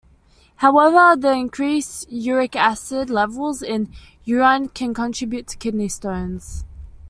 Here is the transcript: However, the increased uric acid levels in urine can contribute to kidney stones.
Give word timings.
However, 0.55 1.15
the 1.15 1.31
increased 1.31 2.11
uric 2.11 2.55
acid 2.55 3.11
levels 3.11 3.61
in 3.61 3.93
urine 4.23 4.69
can 4.69 4.95
contribute 4.95 5.45
to 5.49 5.57
kidney 5.57 5.89
stones. 5.89 6.65